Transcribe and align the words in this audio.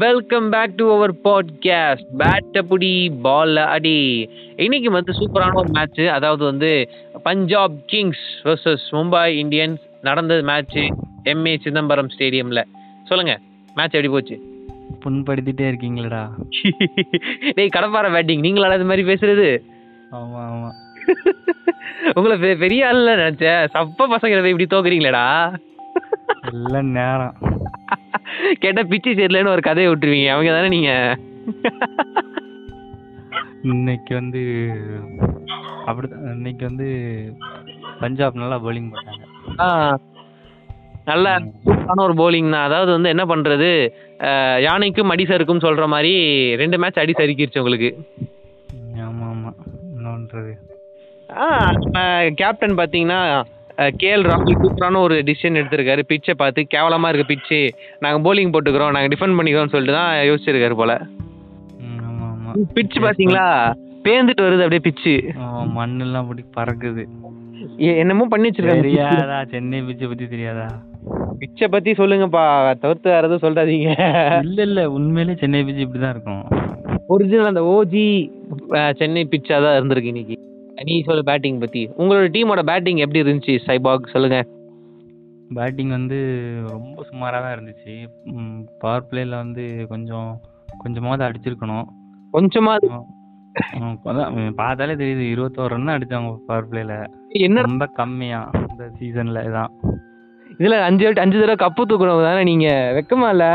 Welcome 0.00 0.50
back 0.50 0.76
to 0.76 0.84
our 0.94 1.12
podcast 1.12 2.06
பேட்டபுடி 2.18 3.20
பால் 3.22 3.56
அடி 3.56 4.30
இன்னைக்கு 4.56 4.90
வந்து 4.90 5.12
சூப்பரான 5.12 5.54
ஒரு 5.54 5.68
மேட்ச் 5.68 6.00
அதாவது 6.00 6.44
வந்து 6.44 6.88
Punjab 7.22 7.72
kings 7.86 8.24
vs 8.42 8.78
Mumbai 8.90 9.24
Indians 9.42 9.80
நடந்த 10.00 10.40
மேட்ச் 10.42 10.76
எம்ஏ 11.24 11.60
சிதம்பரம் 11.60 12.08
ஸ்டேடியம்ல 12.18 12.64
சொல்லுங்க 13.04 13.38
மேட்ச் 13.74 13.94
எப்படி 13.94 14.08
போச்சு? 14.08 14.36
புண்படுத்திட்டே 15.04 15.72
இருக்கீங்களடா. 15.72 16.28
டேய் 17.54 17.68
கடப்பார 17.68 18.12
பேட்டிங் 18.12 18.40
நீங்களா 18.40 18.74
இது 18.74 18.84
மாதிரி 18.84 19.14
பேசுறது? 19.14 19.58
ஆமா 20.12 20.40
ஆமா. 20.48 20.70
உங்களை 22.14 22.54
பெரிய 22.56 22.86
ஆள்ல 22.86 23.18
நினைச்சேன். 23.18 23.68
சப்ப 23.74 24.04
பசங்களை 24.10 24.56
இப்படி 24.56 24.66
தோக்குறீங்களேடா. 24.66 25.54
எல்லாம் 26.52 26.86
நேரம். 26.86 27.49
கேட்டா 28.58 28.82
பிச்சு 28.82 29.10
சரியில்லைன்னு 29.10 29.48
ஒரு 29.48 29.62
கதையை 29.62 29.92
விட்டுருவீங்க. 29.92 30.28
அவங்க 30.28 30.52
தானே 30.52 30.68
நீங்க? 30.68 31.16
இன்னைக்கு 33.62 34.14
வந்து 34.14 34.42
அப்படிதான் 35.86 36.34
இன்னைக்கு 36.34 36.66
வந்து 36.66 36.88
பஞ்சாப் 38.00 38.34
நல்லா 38.34 38.58
போட்டாங்க. 38.64 38.90
ஆ, 39.58 39.98
நல்ல 41.04 41.38
சூப்பரான 41.66 42.04
ஒரு 42.06 42.12
bowling 42.12 42.50
தான். 42.50 42.62
அதாவது 42.62 42.92
வந்து 42.92 43.08
என்ன 43.08 43.24
பண்றது? 43.24 43.70
யானைக்கும் 44.60 45.08
அடி 45.08 45.24
சறுக்கும் 45.26 45.58
சொல்ற 45.58 45.86
மாதிரி 45.86 46.12
ரெண்டு 46.56 46.78
மேட்ச் 46.78 46.98
அடி 46.98 47.12
சறுக்கிருச்சு 47.12 47.58
உங்களுக்கு. 47.58 47.90
ஆமா 48.96 49.26
ஆமா. 49.32 49.50
என்ன 49.96 50.08
பண்றது 50.16 50.52
கேப்டன் 52.34 52.76
பாத்தீங்கன்னா 52.76 53.20
கேஎல் 54.00 54.26
ராகுல் 54.30 54.60
சூப்பரான 54.62 55.00
ஒரு 55.06 55.16
டிசிஷன் 55.28 55.58
எடுத்திருக்காரு. 55.60 56.02
பிச்சை 56.10 56.32
பார்த்து 56.40 56.60
கேவலமா 56.74 57.08
இருக்கு 57.10 57.30
பிச்சு 57.32 57.60
நாங்க 58.04 58.18
bowling 58.24 58.50
போட்டுக்கிறோம் 58.54 58.94
நாங்க 58.96 59.10
டிஃபெண்ட் 59.12 59.38
பண்ணிக்கிறோம் 59.38 59.72
சொல்லிட்டு 59.74 59.98
தான் 59.98 60.10
யோசிச்சிருக்காரு 60.30 60.76
போல. 60.80 60.94
பிச்சு 62.76 62.98
பாத்தீங்களா 63.04 63.46
பேந்துட்டு 64.06 64.44
வருது 64.46 64.64
அப்படியே 64.64 64.84
பிச்சு 64.88 65.14
மண்ணெல்லாம் 65.78 66.24
அப்படி 66.24 66.44
பறக்குது. 66.58 67.04
என்னமோ 68.02 68.24
பண்ணி 68.32 68.48
வச்சிருக்காரு 68.48 68.86
தெரியாதா? 68.86 69.38
சென்னை 69.52 69.80
பிச்சை 69.88 70.06
பத்தி 70.10 70.26
தெரியாதா? 70.34 70.66
பிச்சை 71.40 71.66
பத்தி 71.74 71.90
சொல்லுங்கப்பா. 72.00 72.44
தவிர்த்து 72.82 73.14
வேற 73.14 73.26
எதுவும் 73.28 73.44
சொல்றாதீங்க 73.44 73.90
இல்ல 74.46 74.60
இல்ல. 74.68 74.80
உண்மையிலே 74.96 75.34
சென்னை 75.42 75.62
பிச்சு 75.68 75.86
இப்படிதான் 75.86 76.14
இருக்கும். 76.16 76.44
ஒரிஜினல் 77.14 77.52
அந்த 77.52 77.64
ஓஜி 77.76 78.06
சென்னை 79.00 79.24
பிச்சா 79.34 79.56
தான் 79.66 79.76
இருந்திருக்கு 79.78 80.12
இன்னைக்கு. 80.14 80.36
நீ 80.80 80.94
சொல்லு 81.02 81.22
பேட்டிங் 81.24 81.58
பத்தி. 81.58 81.82
உங்களோட 81.98 82.26
டீமோட 82.34 82.60
பேட்டிங் 82.62 83.00
எப்படி 83.04 83.22
இருந்துச்சு 83.22 83.54
சைபாக்? 83.66 84.12
சொல்லுங்க. 84.12 84.38
பேட்டிங் 85.54 85.88
வந்து 85.88 86.18
ரொம்ப 86.68 87.02
சுமாராக 87.02 87.42
தான் 87.44 87.54
இருந்துச்சு. 87.56 87.94
பவர் 88.78 89.08
பிளேல 89.10 89.34
வந்து 89.42 89.86
கொஞ்சம் 89.88 90.28
கொஞ்சமாவது 90.78 91.24
அடிச்சிருக்கணும். 91.28 91.86
கொஞ்சமா 92.32 92.74
ம், 93.78 93.96
அதான் 94.04 94.54
பார்த்தாலே 94.54 94.94
தெரியுது. 94.94 95.24
இருபத்தோரு 95.32 95.72
ரன் 95.72 95.94
அடிச்சாங்க 95.94 96.28
பவர் 96.46 96.68
பிளேல 96.70 96.94
என்ன 97.40 97.62
ரொம்ப 97.62 97.86
கம்மியா 97.98 98.40
இந்த 98.70 98.84
சீசன்ல 98.98 99.40
இதான். 99.48 99.72
இதுல 100.58 100.76
அஞ்சு 100.88 101.06
அஞ்சு 101.24 101.40
தடவை 101.40 101.56
கப்பு 101.62 101.82
தூக்குறவங்க 101.82 102.26
தானே 102.28 102.42
நீங்க? 102.42 102.68
வெக்கமா 102.96 103.28
இல்ல. 103.28 103.46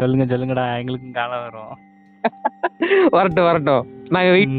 சொல்லுங்க 0.00 0.24
சொல்லுங்கடா. 0.24 0.66
எங்களுக்கும் 0.78 1.18
காலம் 1.20 1.42
வரும். 1.42 1.72
வரட்டும் 3.16 3.48
வரட்டும். 3.48 3.84
நாங்க 4.14 4.30
வெயிட். 4.34 4.56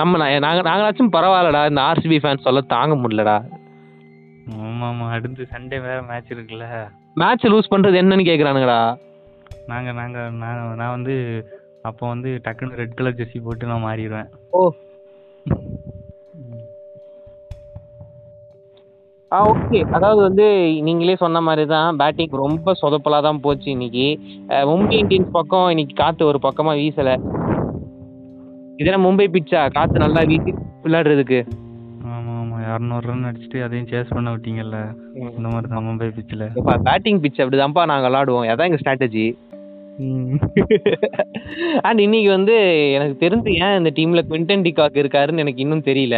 நம்ம 0.00 0.18
நாங்க 0.44 0.62
நாங்களாச்சும் 0.68 1.14
பரவாயில்லடா 1.16 1.62
இந்த 1.70 1.80
ஆர்சிபி 1.88 2.18
ஃபேன்ஸ் 2.22 2.46
சொல்ல 2.46 2.62
தாங்க 2.74 2.94
முடியலடா. 3.02 3.36
ஆமா 4.66 4.86
ஆமா 4.90 5.06
அடுத்து 5.16 5.46
சண்டே 5.54 5.78
வேற 5.86 5.98
மேட்ச் 6.10 6.32
இருக்குல்ல. 6.34 6.66
மேட்ச் 7.20 7.50
லூஸ் 7.52 7.72
பண்றது 7.72 8.00
என்னன்னு 8.02 8.28
கேக்குறானுங்கடா. 8.28 8.78
நாங்க 9.72 9.90
நாங்க 9.98 10.18
நான் 10.42 10.62
நான் 10.80 10.94
வந்து 10.96 11.14
அப்போ 11.88 12.04
வந்து 12.08 12.30
டக்குன்னு 12.44 12.80
ரெட் 12.80 12.96
கலர் 12.98 13.18
ஜெர்சி 13.20 13.38
போட்டு 13.44 13.70
நான் 13.72 13.86
மாறிடுவேன். 13.86 14.28
ஓ. 14.58 14.60
ஆ 19.32 19.38
ஓகே 19.50 19.78
அதாவது 19.96 20.20
வந்து 20.26 20.46
நீங்களே 20.86 21.14
சொன்ன 21.22 21.40
மாதிரி 21.46 21.64
தான் 21.72 21.98
பேட்டிங் 22.00 22.34
ரொம்ப 22.42 22.74
சொதப்பலா 22.80 23.18
தான் 23.26 23.42
போச்சு 23.44 23.68
இன்னைக்கு. 23.74 24.06
மும்பை 24.70 24.96
இந்தியன்ஸ் 25.02 25.36
பக்கம் 25.36 25.68
இன்னைக்கு 25.72 25.94
காத்து 26.00 26.22
ஒரு 26.30 26.38
பக்கமா 26.46 26.72
வீசல. 26.80 27.12
இதெல்லாம் 28.80 29.06
மும்பை 29.06 29.26
பிச்சா 29.34 29.60
காத்து 29.76 30.04
நல்லா 30.04 30.22
வீசி 30.30 30.52
விளையாடுறதுக்கு. 30.84 31.40
ஆமா 32.12 32.32
ஆமா. 32.42 32.56
இரநூறு 32.66 33.08
ரன் 33.08 33.26
அடிச்சுட்டு 33.30 33.64
அதையும் 33.66 33.88
சேஸ் 33.92 34.14
பண்ண 34.16 34.28
விட்டீங்கல்ல? 34.34 34.78
இந்த 35.30 35.48
மாதிரி 35.54 35.70
தான் 35.74 35.86
மும்பை 35.88 36.10
பிச்சில் 36.18 36.46
பேட்டிங் 36.88 37.22
பிச் 37.24 37.42
அப்படிதான்ப்பா 37.44 37.84
நாங்க 37.92 38.08
விளாடுவோம் 38.08 38.52
அதான் 38.54 38.70
எங்க 38.70 38.80
ஸ்ட்ராட்டஜி 38.82 39.26
அண்ட் 41.86 42.00
இன்னைக்கு 42.04 42.28
வந்து 42.36 42.54
எனக்கு 42.96 43.16
தெரிஞ்சு 43.22 43.50
ஏன் 43.64 43.76
இந்த 43.80 43.90
டீம்ல 43.96 44.20
குவிண்டன் 44.28 44.64
டிகாக் 44.66 45.02
இருக்காருன்னு 45.02 45.44
எனக்கு 45.44 45.62
இன்னும் 45.64 45.88
தெரியல. 45.88 46.16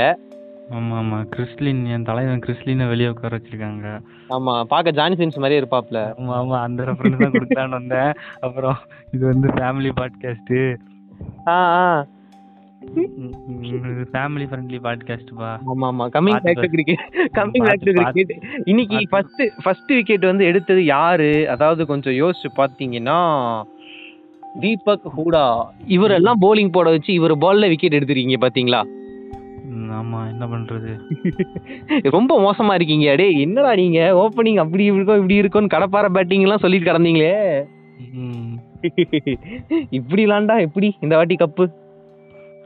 ஆமா 0.70 0.94
ஆமா. 0.98 1.18
கிறிஸ்லின் 1.30 1.82
என் 1.86 2.04
தலைவன் 2.04 2.40
கிறிஸ்லினை 2.40 2.88
வெளியே 2.88 3.08
உட்கார 3.08 3.36
வச்சிருக்காங்க. 3.36 3.86
ஆமா 4.30 4.62
பார்க்க 4.64 4.90
ஜானி 4.92 5.14
சின்ஸ் 5.14 5.38
மாதிரியே 5.38 5.60
இருப்பாப்ல. 5.60 6.00
ஆமா 6.18 6.34
ஆமா. 6.38 6.56
அந்த 6.62 6.84
ரெஃபரன்ஸ் 6.84 7.22
தான் 7.22 7.34
கொடுக்கலான்னு 7.34 7.78
வந்தேன். 7.80 8.12
அப்புறம் 8.40 8.78
இது 9.12 9.24
வந்து 9.26 9.48
ஃபேமிலி 9.56 9.92
பாட்காஸ்ட் 10.00 10.54
ஆ 11.48 11.58
ஆ. 11.78 11.86
ஃபேமிலி 14.10 14.46
ஃப்ரெண்ட்லி 14.48 14.78
பாட்காஸ்ட்பா 14.86 15.50
ஆமா 15.72 15.86
ஆமா. 15.86 16.06
கம்மிங் 16.14 16.34
பார்த்து 16.36 16.48
back 16.50 16.64
to 16.64 16.70
cricket 16.74 17.04
coming 17.38 17.66
back 17.68 17.86
to 17.86 17.92
cricket 17.92 18.32
இன்னைக்கு 18.64 18.98
ஃபர்ஸ்ட் 19.12 19.42
ஃபர்ஸ்ட் 19.62 19.92
விக்கெட் 19.92 20.24
வந்து 20.24 20.44
எடுத்தது 20.44 20.84
யாரு? 20.86 21.30
அதாவது 21.46 21.86
கொஞ்சம் 21.86 22.16
யோசிச்சு 22.20 22.50
பாத்தீங்கன்னா 22.56 23.18
தீபக் 24.60 25.06
ஹூடா. 25.16 25.46
இவரெல்லாம் 25.96 26.42
போலிங் 26.42 26.72
போட 26.72 26.88
வச்சு 26.90 27.12
இவர் 27.12 27.34
பால்ல 27.38 27.68
விக்கெட் 27.68 27.98
எடுத்துருக்கீங்க 27.98 28.38
பாத்தீங்களா 28.44 28.82
ஆமா 29.74 30.28
என்ன 30.28 30.44
பண்றது? 30.46 30.90
ரொம்ப 32.16 32.32
மோசமா 32.40 32.74
இருக்கீங்க 32.74 33.14
டேய். 33.14 33.40
என்னடா 33.40 33.74
நீங்க? 33.74 33.98
ஓப்பனிங் 34.14 34.56
அப்படி 34.56 34.84
இருக்கும் 34.84 35.16
இப்படி 35.16 35.34
இருக்கும்னு 35.34 35.68
கடப்பார 35.68 36.08
பேட்டிங் 36.08 36.40
எல்லாம் 36.40 36.58
சொல்லிட்டு 36.58 36.90
கிடந்தீங்களே. 36.90 37.32
ம், 38.14 38.54
இப்படிலாம்டா 39.98 40.60
எப்படி? 40.60 40.96
இந்த 41.00 41.16
வாட்டி 41.16 41.34
கப்பு 41.34 41.64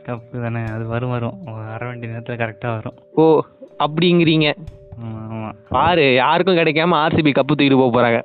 தப்பு 0.05 0.41
தானே 0.41 0.65
அது 0.65 0.87
வரும் 0.87 1.11
வரும். 1.11 1.39
வர 1.69 1.87
வேண்டிய 1.87 2.13
நேரத்துல 2.13 2.37
கரெக்டா 2.37 2.69
வரும். 2.75 2.97
ஓ 3.15 3.25
அப்படிங்கிறீங்க. 3.79 4.49
பாரு 5.69 6.15
யாருக்கும் 6.15 6.57
கிடைக்காம 6.57 6.97
ஆர்சிபி 6.99 7.33
கப்பு 7.33 7.55
தூக்கிட்டு 7.55 7.77
போக 7.77 7.93
போறாங்க. 7.97 8.21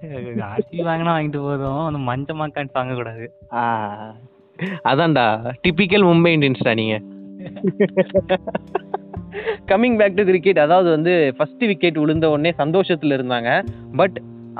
ஆர்சி 0.50 0.76
வாங்கினா 0.80 1.14
வாங்கிட்டு 1.14 1.40
போதும். 1.40 1.84
அந்த 1.86 1.98
மஞ்ச 2.08 2.38
மாக்கான் 2.40 2.74
வாங்கக்கூடாது. 2.74 3.24
ஆ, 3.52 3.62
அதான்டா. 4.84 5.24
டிபிக்கல் 5.64 6.06
மும்பை 6.06 6.32
இந்தியன்ஸ்டா 6.36 6.74
நீங்க. 6.74 6.96
கம்மிங் 9.70 9.98
பேக் 9.98 10.16
டு 10.16 10.24
கிரிக்கெட் 10.24 10.58
அதாவது 10.58 10.88
வந்து 10.90 11.12
ஃபர்ஸ்ட் 11.36 11.64
விக்கெட் 11.70 12.00
விழுந்த 12.02 12.26
உடனே 12.30 12.52
சந்தோஷத்துல 12.62 13.16
இருந்தாங்க. 13.18 13.50
பட் 13.96 14.16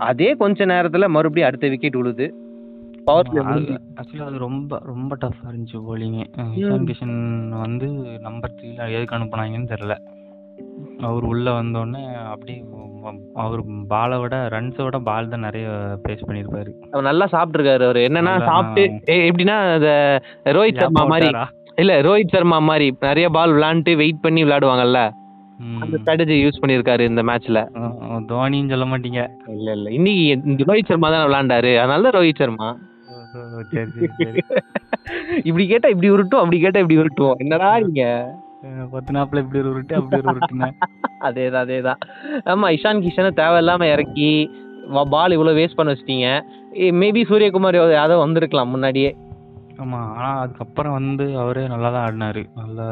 அதே 0.08 0.28
கொஞ்ச 0.42 0.66
நேரத்துல 0.66 1.08
மறுபடியும் 1.08 1.48
அடுத்த 1.48 1.68
விக்கெட் 1.68 1.98
விழுது 2.00 2.26
பவர் 3.06 3.30
பிளே 3.30 3.42
ஆக்சுவலா 4.00 4.26
அது 4.30 4.38
ரொம்ப 4.46 4.80
ரொம்ப 4.84 5.12
டஃப் 5.20 5.42
இருந்துச்சு 5.48 5.78
போலிங் 5.86 6.16
இஷான் 6.58 6.86
கிஷன் 6.90 7.16
வந்து 7.64 7.88
நம்பர் 8.26 8.54
த்ரீல 8.58 8.88
எதுக்கு 8.96 9.16
அனுப்புனாங்கன்னு 9.18 9.72
தெரியல. 9.74 9.96
அவர் 11.08 11.24
உள்ள 11.30 11.46
வந்தோடனே 11.60 12.02
அப்படியே 12.32 12.58
அவர் 13.42 13.60
பாலை 13.92 14.16
விட 14.18 14.36
ரன்ஸை 14.54 14.82
விட 14.86 14.98
பால் 15.08 15.30
தான் 15.32 15.44
நிறைய 15.46 15.66
பேஸ் 16.04 16.26
பண்ணியிருப்பாரு. 16.28 16.70
அவர் 16.92 17.08
நல்லா 17.10 17.26
சாப்பிட்டுருக்காரு 17.34 17.86
அவர். 17.88 18.00
என்னன்னா 18.08 18.34
சாப்பிட்டு 18.50 19.14
எப்படின்னா 19.28 19.56
ரோஹித் 20.56 20.82
சர்மா 20.82 21.04
மாதிரி? 21.12 21.30
இல்ல 21.78 21.92
ரோஹித் 22.06 22.34
சர்மா 22.34 22.58
மாதிரி 22.68 22.86
நிறைய 23.02 23.28
பால் 23.36 23.54
விளையாண்டுட்டு 23.54 23.92
வெயிட் 24.00 24.24
பண்ணி 24.24 24.44
விளையாடுவாங்கல்ல. 24.44 25.00
அந்த 25.82 25.94
ஸ்ட்ராட்டஜி 26.00 26.36
யூஸ் 26.38 26.60
பண்ணிருக்காரு 26.62 27.02
இந்த 27.10 27.22
மேட்ச்ல 27.28 27.60
தோனின்னு 28.30 28.72
சொல்ல 28.74 28.86
மாட்டீங்க. 28.86 29.20
இல்ல 29.56 29.68
இல்ல. 29.76 29.88
இன்னைக்கு 29.98 30.66
ரோஹித் 30.68 30.90
சர்மா 30.92 31.10
தான் 31.14 31.26
விளையாண்டாரு. 31.26 31.72
அதனால 31.82 32.02
தான் 32.06 32.16
ரோஹித் 32.18 32.42
சர்மா. 32.42 32.68
இப்படி 35.48 35.66
கேட்டா 35.66 35.88
இப்படி 35.88 36.10
உருட்டும் 36.10 36.42
அப்படி 36.42 36.60
கேட்டா 36.60 36.80
இப்படி 36.80 37.00
உருட்டுவோம். 37.00 37.38
என்னடா 37.38 37.78
நீங்க? 37.84 38.04
பத்து 38.92 39.10
நாப்பில் 39.16 39.42
இப்படி 39.42 39.62
ஒரு 39.62 39.72
உருட்டு 39.72 39.94
அப்படி 39.98 40.22
ஒரு 40.22 40.32
உருட்டுனேன். 40.32 40.74
அதேதான் 41.26 41.64
அதேதான். 41.64 41.98
ஆமா 42.46 42.66
இஷான் 42.76 43.04
கிஷனை 43.04 43.30
தேவையில்லாம 43.40 43.94
இறக்கி 43.94 44.48
பால் 45.12 45.32
இவ்வளவு 45.32 45.60
வேஸ்ட் 45.60 45.74
பண்ண 45.74 45.92
வச்சிட்டீங்க. 45.92 46.28
மேபி 47.00 47.30
சூரியகுமார் 47.30 47.76
யாதவ் 47.92 48.18
வந்திருக்கலாம் 48.18 48.68
முன்னாடியே. 48.68 49.16
ஆமா 49.78 50.14
ஆனா 50.14 50.38
அதுக்கப்புறம் 50.40 50.92
வந்து 50.92 51.38
அவரே 51.38 51.66
நல்லா 51.66 51.90
தான் 51.90 52.08
ஆடினாரு. 52.08 52.44
நல்ல 52.56 52.82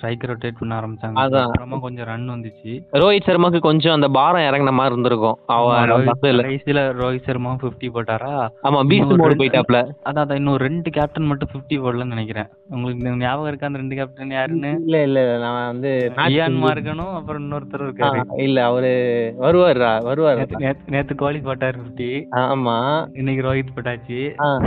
ஸ்ட்ரைக்கர் 0.00 0.26
ரொட்டேட் 0.26 0.56
பண்ண 0.58 0.80
ஆரம்பிச்சாங்க. 0.80 1.18
அதான். 1.18 1.42
அப்புறமா 1.42 1.76
கொஞ்சம் 1.76 2.04
ரன் 2.04 2.30
வந்துச்சு. 2.30 2.80
ரோஹித் 2.92 3.20
சர்மாக்கு 3.26 3.58
கொஞ்சம் 3.58 3.94
அந்த 3.94 4.08
பாரம் 4.08 4.54
இறங்கின 4.54 4.70
மாதிரி 4.72 4.92
இருந்திருக்கும். 4.92 5.38
அவன் 5.46 5.90
பஸ்ல 5.90 6.24
கடைசியில 6.24 6.80
ரோஹித் 6.92 7.22
சர்மா 7.22 7.56
50 7.62 7.88
போட்டாரா? 7.88 8.48
ஆமா 8.62 8.82
பீஸ்ட் 8.88 9.16
மோடு 9.16 9.34
போயிட்டாப்ல. 9.34 9.90
அதான் 10.04 10.18
அதான் 10.18 10.34
இன்னும் 10.34 10.56
ரெண்டு 10.56 10.90
கேப்டன் 10.90 11.24
மட்டும் 11.24 11.48
50 11.52 11.72
போடலன்னு 11.72 12.04
நினைக்கிறேன். 12.04 12.46
உங்களுக்கு 12.70 13.04
இந்த 13.04 13.16
ஞாபகம் 13.16 13.46
இருக்கா 13.46 13.66
அந்த 13.66 13.78
ரெண்டு 13.78 13.96
கேப்டன் 13.96 14.30
யாருன்னு? 14.30 14.70
இல்ல 14.70 15.02
இல்ல 15.02 15.38
நான் 15.38 15.66
வந்து 15.66 16.12
match 16.16 16.18
இயான் 16.18 16.64
மார்கனும் 16.64 17.14
அப்புறம் 17.14 17.50
இன்னொருத்தர் 17.50 18.02
ஆ, 18.02 18.10
இருக்காரு 18.10 18.40
இல்ல 18.40 18.64
அவரு 18.64 18.92
வருவாருடா 19.40 19.92
வருவாரு? 20.04 20.38
நேத்து- 20.38 20.54
நேத்து- 20.58 20.90
நேத்து 20.90 21.14
கோலி 21.14 21.38
போட்டாரு 21.38 21.78
50 21.94 22.26
ஆமா. 22.30 23.08
இன்னைக்கு 23.12 23.54
ரோஹித் 23.54 23.72
போட்டாச்சு. 23.76 24.44
ஆ. 24.44 24.58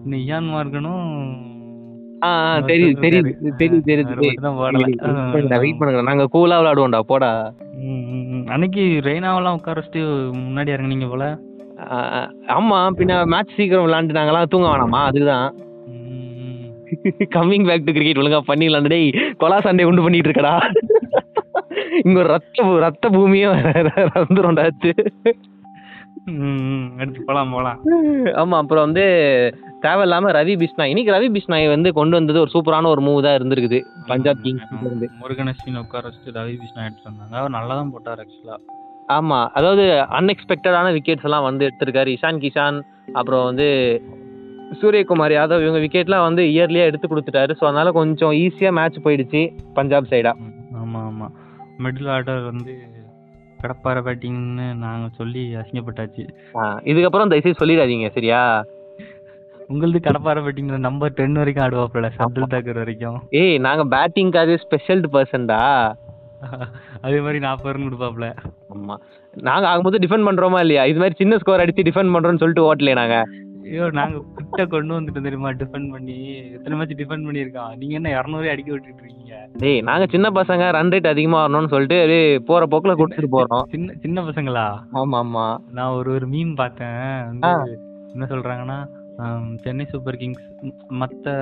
இன்னும் 0.00 0.22
இயான் 0.24 0.50
மார்கனும் 0.52 1.06
தெரியுது 2.70 2.94
தெரியுது 3.04 3.30
தெரியுது 3.60 3.84
தெரியுது. 3.86 4.26
வெயிட் 5.58 5.78
பண்ணுங்க 5.78 6.02
நாங்க 6.08 6.24
கூலா 6.34 6.56
விளையாடுவோம்டா 6.60 7.00
போடா. 7.10 7.30
அன்னைக்கு 8.54 8.82
ரெய்னாவெல்லாம் 9.06 9.56
உட்கார 9.58 9.78
வச்சுட்டு 9.78 10.02
முன்னாடி 10.40 10.74
இறங்குனீங்க 10.74 11.08
போல? 11.08 11.24
ஆமா 12.54 12.78
பின்ன 12.98 13.12
மேட்ச் 13.32 13.54
சீக்கிரம் 13.56 13.86
விளையாண்டுட்டாங்களா 13.86 14.42
தூங்க 14.52 14.68
வேணாமா 14.70 15.02
ம். 15.92 16.66
கம்மிங் 17.34 17.66
பேக் 17.68 17.86
டு 17.86 17.94
கிரிக்கெட் 17.96 18.20
ஒழுங்கா 18.20 18.40
பண்ணிடலாம் 18.48 18.90
டேய் 18.92 19.08
கொலா 19.40 19.58
சண்டை 19.66 19.86
உண்டு 19.88 20.04
பண்ணிட்டு 20.04 20.28
இருக்கடா 20.30 20.54
இங்க 22.00 22.16
ஒரு 22.22 22.28
ரத்த 22.32 22.66
ரத்த 22.84 23.06
பூமியே 23.14 23.46
வந்துரும்டாச்சு 24.18 24.92
எடுத்து 27.02 27.20
போலாம் 27.28 27.52
போலாம். 27.54 27.78
ஆமா 28.42 28.56
அப்புறம் 28.62 28.84
வந்து 28.86 29.04
தேவையில்லாம 29.84 30.32
ரவி 30.38 30.54
பிஷ்னாய் 30.62 30.90
இன்னைக்கு 30.92 31.14
ரவி 31.16 31.28
பிஷ்னாய் 31.36 31.72
வந்து 31.72 31.90
கொண்டு 31.98 32.14
வந்தது 32.18 32.38
ஒரு 32.42 32.52
சூப்பரான 32.54 32.90
ஒரு 32.94 33.02
மூவ் 33.06 33.24
தான் 33.26 33.36
இருந்திருக்குது. 33.38 33.78
பஞ்சாப் 34.10 34.42
கிங்ஸ் 34.44 34.66
இருந்து. 34.86 35.06
உட்கார 35.82 36.02
வச்சுட்டு 36.08 36.36
ரவி 36.38 36.54
கிருஷ்ணா 36.60 36.84
எடுத்து 36.88 37.08
வந்தாங்க. 37.10 37.34
அவர் 37.40 37.56
நல்லா 37.56 37.76
தான் 37.80 37.92
போட்டார் 37.94 38.22
ஆக்சுவலா 38.24 38.58
ஆமா. 39.08 39.38
அதாவது 39.58 39.84
அன்எக்ஸ்பெக்டடான 40.18 40.88
விக்கெட்ஸ் 40.96 41.26
எல்லாம் 41.28 41.46
வந்து 41.48 41.66
எடுத்திருக்காரு. 41.68 42.10
இஷான் 42.16 42.42
கிஷான் 42.44 42.78
அப்புறம் 43.14 43.44
வந்து 43.48 43.68
சூரியகுமார் 44.80 45.34
யாதவ். 45.36 45.64
இவங்க 45.64 45.80
விக்கெட்லாம் 45.84 46.26
வந்து 46.28 46.42
இயர்லியா 46.52 46.84
எடுத்து 46.90 47.06
கொடுத்துட்டாரு. 47.08 47.52
ஸோ 47.60 47.64
அதனால 47.70 47.90
கொஞ்சம் 47.92 48.34
ஈஸியா 48.42 48.72
மேட்ச் 48.78 49.04
போயிடுச்சு 49.06 49.42
பஞ்சாப் 49.78 50.10
சைடா 50.12 50.34
ஆமா 50.82 51.00
ஆமா. 51.10 51.28
மிடில் 51.84 52.10
ஆர்டர் 52.14 52.42
வந்து 52.50 52.72
கடப்பார 53.62 53.98
பேட்டிங்னு 54.06 54.66
நாங்க 54.84 55.06
சொல்லி 55.20 55.42
அசிங்கப்பட்டாச்சு. 55.60 56.24
இதுக்கப்புறம் 56.90 57.30
தயவுசெய்து 57.32 57.60
சொல்லிடாதீங்க 57.62 58.08
சரியா? 58.16 58.40
உங்களது 59.72 59.98
கடப்பார 60.06 60.38
பேட்டிங் 60.44 60.70
நம்பர் 60.86 61.16
டென் 61.18 61.40
வரைக்கும் 61.40 61.64
ஆடுவாப்ல 61.66 62.08
சப்துல் 62.18 62.52
தாக்கர் 62.54 62.80
வரைக்கும். 62.82 63.18
ஏய் 63.40 63.58
நாங்க 63.66 63.82
பேட்டிங்காக 63.94 64.56
ஸ்பெஷல் 64.64 65.04
பர்சன்டா 65.14 65.60
அதே 67.04 67.18
மாதிரி 67.24 67.38
நாற்பது 67.44 67.72
ரன் 67.74 67.86
கொடுப்பாப்ல 67.86 68.26
ஆமா. 68.74 68.94
நாங்க 69.34 69.64
ஆகும்போது 69.70 70.00
டிஃபெண்ட் 70.04 70.26
பண்றோமா 70.28 70.60
இல்லையா? 70.64 70.82
இது 70.90 71.00
மாதிரி 71.02 71.18
சின்ன 71.22 71.36
ஸ்கோர் 71.40 71.62
அடிச்சு 71.64 71.86
டிஃபெண்ட் 71.88 72.14
பண்றோம்னு 72.14 72.42
சொல்லிட்டு 72.42 72.66
ஓட்டலையே 72.68 72.96
நாங்க. 73.00 73.16
ஐயோ 73.70 73.86
நாங்க 73.98 74.20
கிட்ட 74.36 74.62
கொண்டு 74.72 74.92
வந்துட்டோம் 74.96 75.26
தெரியுமா 75.26 75.50
டிஃபெண்ட் 75.60 75.90
பண்ணி. 75.94 76.16
எத்தனை 76.56 76.76
மேட்ச் 76.78 76.94
டிஃபெண்ட் 77.00 77.26
பண்ணியிருக்கான் 77.26 77.74
நீங்க 77.80 77.94
என்ன 77.98 78.12
இரநூறு 78.18 78.46
அடிக்க 78.52 78.70
விட்டுட்டு 78.74 79.02
இருக்கீங்க? 79.02 79.34
டேய் 79.62 79.84
நாங்க 79.88 80.04
சின்ன 80.14 80.26
பசங்க 80.38 80.70
ரன் 80.76 80.92
ரேட் 80.94 81.12
அதிகமா 81.12 81.40
வரணும்னு 81.42 81.72
சொல்லிட்டு 81.74 81.98
அப்படியே 82.02 82.24
போற 82.48 82.66
போக்குல 82.72 82.94
கொடுத்துட்டு 83.00 83.30
போறோம். 83.36 83.66
சின்ன 83.74 83.94
சின்ன 84.04 84.24
பசங்களா? 84.28 84.64
ஆமா 85.00 85.18
ஆமா 85.24 85.44
நான் 85.78 85.96
ஒரு 85.98 86.10
ஒரு 86.16 86.28
மீன் 86.34 86.54
பார்த்தேன். 86.62 86.98
என்ன 88.14 88.26
சொல்றாங்கன்னா 88.32 88.78
சென்னை 89.64 89.84
சூப்பர் 89.92 90.18
கிங்ஸ் 90.20 90.44
மத்த 91.00 91.34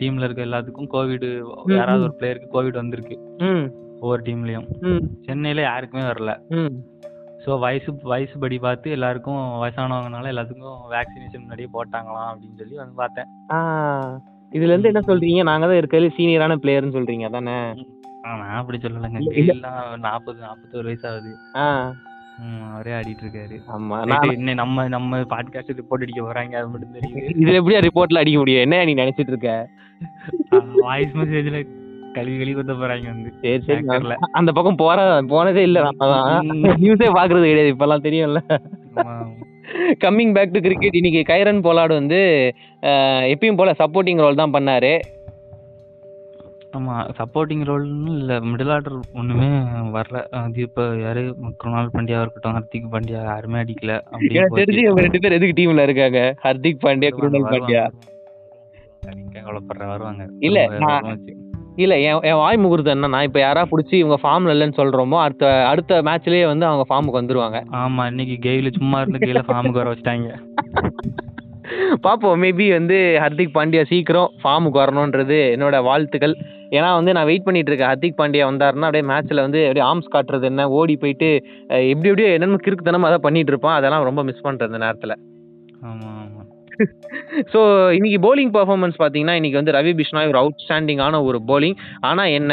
டீம்ல 0.00 0.26
இருக்க 0.26 0.48
எல்லாத்துக்கும் 0.48 0.92
கோவிட் 0.94 1.26
யாராவது. 1.78 2.06
ஒரு 2.08 2.14
பிளேயருக்கு 2.20 2.54
கோவிட் 2.56 2.80
வந்திருக்கு. 2.82 3.16
ஒவ்வொரு 4.02 4.22
டீம்லயும் 4.28 4.66
சென்னையில 5.26 5.60
யாருக்குமே 5.70 6.04
வரல. 6.10 6.32
ஸோ 7.44 7.58
வயசு 7.58 7.90
வயசு 8.12 8.34
படி 8.38 8.56
பார்த்து 8.58 8.88
எல்லாருக்கும் 8.90 9.40
வயசானவங்கனால 9.62 10.30
எல்லாத்துக்கும் 10.32 10.78
வேக்சினேஷன் 10.92 11.42
முன்னாடியே 11.42 11.68
போட்டாங்களாம் 11.74 12.30
அப்படின்னு 12.30 12.60
சொல்லி 12.60 12.76
வந்து 12.82 12.96
பார்த்தேன். 13.00 13.28
இதுல 14.52 14.72
இருந்து 14.72 14.90
என்ன 14.92 15.02
சொல்றீங்க? 15.08 15.42
நாங்க 15.42 15.66
தான் 15.66 15.80
இருக்கிறதுல 15.80 16.14
சீனியரான 16.18 16.56
பிளேயர்னு 16.62 16.96
சொல்றீங்க 16.96 17.28
அதானே? 17.28 17.56
ஆ, 18.24 18.36
நான் 18.40 18.58
அப்படி 18.60 18.78
சொல்லலைங்க. 18.78 19.20
நாற்பது 20.06 20.38
நாற்பத்தோரு 20.46 20.88
வயசு 20.90 21.06
ஆகுது 21.10 21.32
அவரே 22.68 22.92
ஆடிட்டு 22.98 23.24
இருக்காரு. 23.24 23.56
ஆமா 23.74 23.96
இன்னும் 24.36 24.60
நம்ம 24.60 24.86
நம்ம 24.94 25.20
பாட்காஸ்ட் 25.32 25.78
ரிப்போர்ட் 25.80 26.04
அடிக்க 26.04 26.20
போறாங்க 26.22 26.54
அது 26.60 26.70
மட்டும் 26.72 26.94
தெரியுது. 26.96 27.20
இதுல 27.42 27.60
எப்படியா 27.60 27.82
ரிப்போர்ட்ல 27.86 28.22
அடிக்க 28.22 28.38
முடியும்? 28.38 28.64
என்ன 28.66 28.84
நீ 28.90 28.94
நினைச்சிட்டு 29.02 29.32
இருக்க? 29.34 29.52
வாய்ஸ் 30.86 31.14
மெசேஜ்ல 31.20 31.60
கழுவி 32.16 32.36
கழுவி 32.38 32.58
ஊத்த 32.60 32.74
போறாங்க 32.74 33.06
வந்து. 33.12 33.30
சரி 33.42 33.62
சரி. 33.68 34.14
அந்த 34.32 34.50
பக்கம் 34.52 34.80
போற 34.82 34.98
போனதே 35.32 35.62
இல்ல. 35.68 35.80
நியூஸே 36.82 37.08
பாக்குறது 37.18 37.50
கிடையாது. 37.50 37.72
இப்பெல்லாம் 37.74 38.06
தெரியும்ல. 38.06 38.40
கம்மிங் 40.02 40.32
பேக் 40.36 40.54
டு 40.54 40.60
கிரிக்கெட் 40.60 40.98
இன்னைக்கு 40.98 41.22
கைரன் 41.32 41.64
போலாடு 41.66 41.92
வந்து 41.92 42.18
எப்பயும் 43.32 43.60
போல 43.60 43.72
சப்போர்ட்டிங் 43.80 44.22
ரோல் 44.24 44.40
தான் 44.42 44.54
பண்ணாரு. 44.56 44.92
ஆமா 46.76 46.94
சப்போர்ட்டிங் 47.18 47.64
ரோல்னு 47.68 48.12
இல்ல. 48.20 48.40
மிடில் 48.50 48.72
ஆர்டர் 48.72 48.96
ஒண்ணுமே 49.12 49.48
வரல. 49.96 50.20
அது 50.38 50.60
இப்ப 50.60 50.86
யாரு? 51.02 51.22
குருணால் 51.60 51.92
பாண்டியா 51.94 52.20
இருக்கட்டும் 52.20 52.56
ஹர்திக் 52.58 52.90
பாண்டியா 52.94 53.20
யாருமே 53.28 53.58
அடிக்கல. 53.58 53.94
அப்படியே 54.12 54.40
எனக்கு 54.40 54.60
தெரிஞ்சு. 54.60 54.84
இவங்க 54.86 55.04
ரெண்டு 55.06 55.20
பேர் 55.20 55.36
எதுக்கு 55.38 55.58
டீம்ல 55.60 55.86
இருக்காங்க? 55.88 56.20
ஹர்திக் 56.46 56.84
பாண்டியா 56.86 57.10
குருணல் 57.10 57.50
பாண்டியா. 57.52 57.84
கவலைப்படுற 59.36 59.86
வருவாங்க. 59.86 60.22
இல்ல. 60.40 60.58
இல்ல 61.82 61.94
என் 62.08 62.24
என் 62.30 62.40
வாய் 62.40 62.58
முகூர்த்தம் 62.62 62.94
என்னன்னா 62.96 63.20
இப்ப 63.28 63.38
யாரா 63.40 63.62
புடிச்சு 63.70 63.94
இவங்க 64.00 64.16
ஃபார்ம்ல 64.22 64.54
இல்லைன்னு 64.54 64.78
சொல்றோமோ 64.80 65.18
அடுத்த 65.22 65.46
அடுத்த 65.70 66.00
மேட்ச்லயே 66.08 66.44
வந்து 66.50 66.66
அவங்க 66.70 66.84
ஃபார்முக்கு 66.90 67.20
வந்துருவாங்க. 67.20 67.60
ஆமா 67.82 68.02
இன்னைக்கு 68.10 68.36
கெயில 68.46 68.70
சும்மா 68.78 69.00
இருந்து 69.00 69.22
கெயில 69.26 69.42
ஃபார்முக்கு 69.48 69.80
வர 69.82 69.92
வச்சிட்டாங்க. 69.92 70.30
பாப்போம் 72.04 72.40
மேபி 72.44 72.66
வந்து 72.76 72.96
ஹர்திக் 73.22 73.54
பாண்டியா 73.56 73.82
சீக்கிரம் 73.92 74.32
ஃபார்முக்கு 74.42 74.78
வரணுன்றது 74.82 75.38
என்னோட 75.54 75.76
வாழ்த்துக்கள். 75.88 76.34
ஏன்னா 76.76 76.88
வந்து 76.98 77.14
நான் 77.16 77.28
வெயிட் 77.30 77.46
பண்ணிட்டு 77.46 77.70
இருக்கேன். 77.70 77.90
ஹர்திக் 77.92 78.18
பாண்டியா 78.20 78.44
வந்தாருன்னா 78.50 78.88
அப்படியே 78.88 79.06
மேட்ச்ல 79.12 79.44
வந்து 79.46 79.60
அப்படியே 79.66 79.86
ஆர்ம்ஸ் 79.90 80.12
காட்டுறது 80.14 80.48
என்ன 80.50 80.68
ஓடி 80.78 80.96
போயிட்டு 81.04 81.30
எப்படி 81.90 82.08
எப்படியோ 82.08 82.28
என்னென்ன 82.36 82.60
கிறுக்குத்தனமா 82.66 83.10
அதை 83.12 83.20
பண்ணிட்டு 83.28 83.52
இருப்பான். 83.54 83.78
அதெல்லாம் 83.80 84.08
ரொம்ப 84.10 84.24
மிஸ் 84.30 84.44
இந்த 84.70 84.80
நேரத்துல. 84.86 85.14
ஆமா 85.90 86.08
ஆமா. 86.12 86.23
ஸோ 87.52 87.60
இன்னைக்கு 87.92 88.18
bowling 88.26 88.50
பர்ஃபார்மன்ஸ் 88.52 88.96
பார்த்தீங்கன்னா 88.98 89.32
இன்னைக்கு 89.32 89.58
வந்து 89.58 89.72
ரவி 89.72 89.92
பிஷ்னாய் 90.00 90.28
ஒரு 90.28 90.38
அவுட்ஸ்டாண்டிங்கான 90.38 91.24
ஒரு 91.24 91.38
bowling. 91.46 91.76
ஆனால் 92.00 92.28
என்ன? 92.28 92.52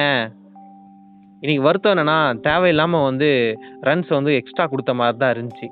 இன்னைக்கு 1.41 1.61
வருத்தம் 1.61 1.93
என்னன்னா 1.93 2.39
தேவையில்லாமல் 2.39 3.03
வந்து 3.03 3.29
ரன்ஸ் 3.81 4.09
வந்து 4.09 4.33
எக்ஸ்ட்ரா 4.33 4.65
கொடுத்த 4.65 4.93
மாதிரி 4.93 5.17
தான் 5.17 5.33
இருந்துச்சு. 5.35 5.67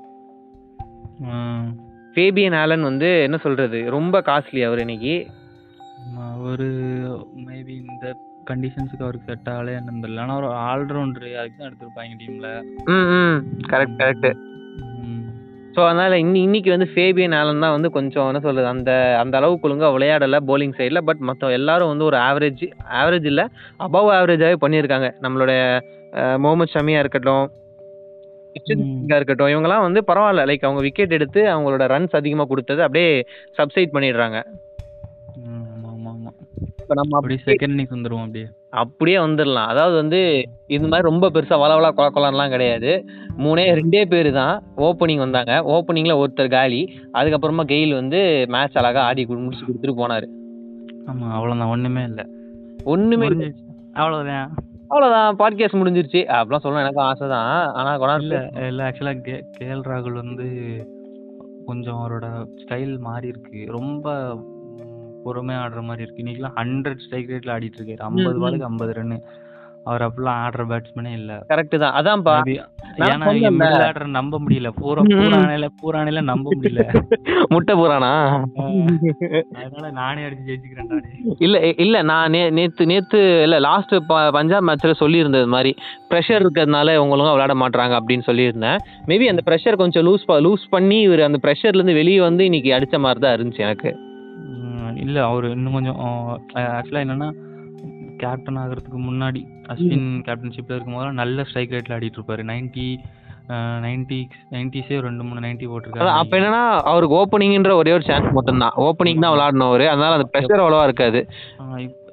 ஃபேபியன் 2.14 2.52
ஆலன் 2.52 2.82
வந்து 2.82 3.22
என்ன 3.22 3.36
சொல்றது? 3.36 3.90
ரொம்ப 3.90 4.20
காஸ்ட்லி 4.20 4.62
அவர் 4.64 4.78
இன்னைக்கு. 4.78 5.14
ஒரு 6.42 6.66
மேபி 7.46 7.74
இந்த 7.86 8.06
கண்டிஷன்ஸுக்கு 8.50 9.04
அவருக்கு 9.06 9.28
செட் 9.28 9.50
ஆகல 9.54 9.74
என்னன்னு 9.78 10.04
தெரியல. 10.04 10.20
ஆனா 10.20 10.36
ஒரு 10.36 10.48
ஆல்ரவுண்டர் 10.68 11.26
அதுக்கு 11.40 11.58
தான் 11.58 11.68
எடுத்திருப்பாங்க 11.70 12.14
டீம்ல 12.22 12.48
ம் 12.88 13.08
ம். 13.16 13.36
கரெக்ட் 13.72 13.98
கரெக்ட் 13.98 14.28
ஸோ 15.74 15.80
அதனால 15.86 16.12
இன்னி 16.22 16.38
இன்னைக்கு 16.40 16.70
வந்து 16.70 16.86
ஃபேபியன் 16.92 17.34
ஆலன் 17.36 17.62
தான் 17.64 17.74
வந்து 17.74 17.88
கொஞ்சம் 17.90 18.28
என்ன 18.28 18.40
சொல்றது 18.40 18.68
அந்த 18.70 18.90
அந்த 19.20 19.34
அளவுக்கு 19.38 19.66
ஒழுங்கா 19.68 19.88
விளையாடல 19.94 20.38
bowling 20.46 20.72
சைடில் 20.78 21.06
பட் 21.08 21.20
மற்ற 21.28 21.50
எல்லாரும் 21.58 21.90
வந்து 21.92 22.06
ஒரு 22.08 22.16
ஆவரேஜ் 22.24 22.64
ஆவரேஜ் 23.00 23.28
இல்லை 23.30 23.44
அபவ் 23.80 24.10
ஆவரேஜாகவே 24.16 24.58
பண்ணியிருக்காங்க. 24.64 25.08
நம்மளோட 25.24 25.52
அஹ், 26.12 26.38
முகமது 26.38 26.74
ஷமியா 26.74 27.00
இருக்கட்டும் 27.00 27.46
இருக்கட்டும் 29.12 29.50
இவங்கெல்லாம் 29.52 29.84
வந்து 29.84 30.00
பரவாயில்ல. 30.08 30.44
லைக் 30.48 30.66
அவங்க 30.66 30.82
விக்கெட் 30.86 31.16
எடுத்து 31.18 31.40
அவங்களோட 31.52 31.84
ரன்ஸ் 31.92 32.16
அதிகமாக 32.18 32.48
கொடுத்தது 32.48 32.80
அப்படியே 32.82 33.10
சப்சைட் 33.58 33.94
பண்ணிடுறாங்க. 33.94 34.38
இப்போ 36.80 36.94
நம்ம 36.98 37.16
அப்படி 37.18 37.36
செகண்ட் 37.46 37.72
இன்னிங்ஸ் 37.74 37.96
வந்துருவோம் 37.96 38.26
அப்படியே. 38.26 38.48
அப்படியே 38.70 39.16
வந்துடலாம் 39.16 39.66
அதாவது 39.66 39.96
வந்து 39.96 40.48
இது 40.66 40.88
மாதிரி 40.88 41.08
ரொம்ப 41.08 41.30
பெருசா 41.30 41.58
வளவளா 41.58 41.90
கொல 41.90 42.10
கொலன்லாம் 42.14 42.48
கிடையாது. 42.48 43.04
மூணே 43.38 43.80
ரெண்டே 43.80 44.04
பேர் 44.04 44.32
தான் 44.32 44.62
ஓப்பனிங் 44.76 45.18
வந்தாங்க. 45.18 45.52
ஓப்பனிங்ல 45.52 46.24
ஒருத்தர் 46.24 46.50
காலி. 46.50 47.00
அதுக்கப்புறமா 47.12 47.64
கெயில் 47.64 47.94
வந்து 47.94 48.44
மேட்ச் 48.48 48.76
அழகா 48.76 49.02
ஆடி 49.02 49.24
கு- 49.24 49.42
முடிச்சு 49.42 49.66
கொடுத்துட்டு 49.66 49.96
போனாரு. 49.98 50.26
ஆமா 51.06 51.30
அவ்வளவுதான். 51.30 51.68
ஒண்ணுமே 51.68 52.04
இல்ல. 52.04 52.26
முடிஞ்சிருச்சு. 52.84 53.92
அவ்வளவுதான். 53.92 54.54
அவ்வளவுதான். 54.88 55.36
பாட்காஸ்ட் 55.36 55.76
முடிஞ்சிருச்சு. 55.76 56.24
அப்படிலாம் 56.24 56.64
சொல்லணும் 56.64 56.80
எனக்கும் 56.80 57.04
ஆசை 57.04 57.28
தான். 57.28 57.72
ஆனா 57.72 57.94
இல்ல 57.94 58.06
கொண்டாந்து 58.06 58.66
இல்ல 58.66 58.88
ஆக்சுவலா 58.90 59.20
கே 59.20 59.66
எல் 59.66 59.88
ராகுல் 59.88 60.12
வந்து 60.12 60.48
கொஞ்சம் 61.66 61.96
அவரோட 61.96 62.46
ஸ்டைல் 62.64 62.98
மாறி 62.98 63.28
இருக்கு 63.28 63.64
ரொம்ப 63.66 64.34
ம், 65.20 65.24
பொறுமையா 65.26 65.60
ஆடுற 65.64 65.82
மாதிரி 65.88 66.04
இருக்கு. 66.04 66.22
இன்னைக்கெல்லாம் 66.24 66.58
ஹண்ட்ரட் 66.60 67.04
ஸ்ட்ரைக் 67.04 67.32
ரேட்ல 67.32 67.54
ஆடிட்டு 67.56 67.80
இருக்காரு. 67.80 68.02
ஐம்பது. 68.08 68.36
பாலுக்கு 68.44 68.68
ஐம்பது 68.68 68.94
ரன்னு 68.98 69.18
அவர் 69.86 70.02
அப்படிலாம் 70.06 70.40
ஆடுற 70.40 70.62
பேட்ஸ்மேனே 70.70 71.12
இல்ல. 71.18 71.32
கரெக்ட் 71.50 71.74
தான். 71.82 71.94
அதான்ப்பா. 71.98 72.34
ஏன்னா 73.04 73.28
ஆர்டர் 73.78 74.08
நம்ப 74.16 74.38
முடியல. 74.42 74.68
பூரா. 74.78 75.02
பூரானையில 75.12 75.66
பூரானையில 75.80 76.20
நம்ப 76.30 76.46
முடியல. 76.56 76.82
முட்டை 77.54 77.74
போறானா 77.80 78.10
அதனால 79.60 79.86
நானே 79.98 80.24
அடிச்சு 80.26 80.44
ஜெயிச்சுக்கிறேன்டா 80.48 80.98
டேய். 80.98 81.22
இல்ல 81.46 81.56
இல்ல 81.84 82.02
நான் 82.10 82.28
நேத்து 82.58 82.88
நேத்து 82.92 83.20
இல்ல 83.46 83.58
லாஸ்ட் 83.66 83.94
பஞ்சாப் 84.36 84.68
மேட்ச்ல 84.68 84.94
சொல்லியிருந்தது 85.00 85.48
மாதிரி 85.48 85.72
ப்ரெஷர் 86.10 86.44
இருக்கிறதுனால 86.44 86.94
இவங்களும் 86.98 87.32
விளையாட 87.32 87.56
மாட்றாங்க 87.62 87.96
அப்படின்னு 88.00 88.28
சொல்லியிருந்தேன். 88.30 88.78
மேபி 89.08 89.32
அந்த 89.32 89.44
ப்ரெஷர் 89.48 89.82
கொஞ்சம் 89.82 90.06
லூஸ் 90.08 90.28
லூஸ் 90.46 90.66
பண்ணி 90.70 91.00
இவர் 91.08 91.28
அந்த 91.28 91.40
ப்ரெஷர்ல 91.46 91.80
இருந்து 91.80 91.98
வெளியே 92.00 92.20
வந்து 92.20 92.44
இன்னைக்கு 92.50 92.72
அடிச்ச 92.78 92.98
மாதிரி 93.06 93.22
தான் 93.26 93.36
இருந்துச்சு 93.38 93.66
எனக்கு. 93.68 93.92
இல்ல 94.96 95.24
அவர் 95.24 95.46
இன்னும் 95.50 95.72
கொஞ்சம் 95.72 96.00
ஆக்சுவலா 96.54 97.04
என்னன்னா 97.06 97.30
கேப்டன் 98.16 98.56
ஆகிறதுக்கு 98.56 99.00
முன்னாடி 99.10 99.40
அஸ்வின் 99.68 100.22
கேப்டன்ஷிப்ல 100.26 100.76
இருக்கும்போது 100.76 101.12
நல்ல 101.12 101.44
ஸ்ட்ரைக் 101.44 101.70
ரேட்ல 101.70 101.96
ஆடிட்டு 101.96 102.18
இருப்பாரு 102.18 102.42
நைன்டி 102.42 102.98
நைன்டி 103.84 104.28
நைன்டிஸே 104.52 105.00
ரெண்டு 105.00 105.22
மூணு 105.24 105.40
நைன்டி 105.40 105.66
அதான் 105.66 105.80
அப்ப 105.80 105.96
போட்டிருக்காரு 105.96 106.40
என்னன்னா 106.40 106.62
அவருக்கு 106.90 107.16
ஓப்பனிங்ன்ற 107.20 107.74
ஒரே 107.74 107.92
ஒரு 107.92 108.02
சான்ஸ் 108.02 108.32
மட்டும்தான். 108.32 108.72
ஓப்பனிங் 108.76 109.24
தான் 109.24 109.34
விளையாடணும் 109.34 109.72
அதனால 109.92 110.12
அந்த 110.12 110.28
ப்ரெஷர் 110.32 110.62
அவ்வளவா 110.62 110.82
இருக்காது. 110.82 111.20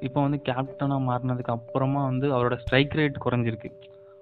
இப்போ 0.00 0.20
வந்து 0.20 0.40
கேப்டனா 0.44 0.96
மாறினதுக்கு 1.08 1.54
அப்புறமா 1.54 2.04
வந்து 2.04 2.34
அவரோட 2.34 2.54
ஸ்ட்ரைக் 2.54 2.94
ரேட் 2.94 3.24
குறைஞ்சிருக்கு. 3.24 3.70